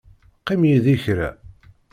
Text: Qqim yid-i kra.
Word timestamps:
Qqim 0.39 0.61
yid-i 0.69 0.95
kra. 1.03 1.29